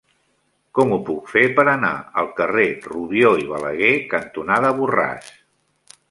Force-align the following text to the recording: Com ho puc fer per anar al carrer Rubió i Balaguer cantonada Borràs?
Com 0.77 0.93
ho 0.95 0.97
puc 1.09 1.27
fer 1.33 1.41
per 1.59 1.65
anar 1.73 1.91
al 2.21 2.31
carrer 2.39 2.65
Rubió 2.85 3.33
i 3.41 3.45
Balaguer 3.51 3.91
cantonada 4.15 4.73
Borràs? 4.79 5.29